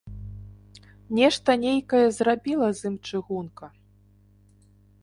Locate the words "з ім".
2.81-2.95